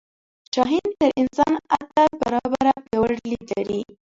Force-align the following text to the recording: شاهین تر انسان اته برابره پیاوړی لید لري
شاهین 0.55 0.87
تر 0.99 1.11
انسان 1.21 1.53
اته 1.77 2.03
برابره 2.21 2.73
پیاوړی 2.85 3.17
لید 3.31 3.43
لري 3.55 3.81